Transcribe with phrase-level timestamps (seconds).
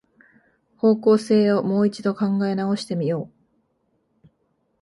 [0.77, 3.29] 方向性をもう一度考え直してみよ
[4.23, 4.29] う